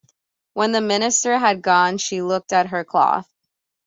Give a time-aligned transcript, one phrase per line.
[0.55, 3.31] When the minister had gone, she looked at her cloth.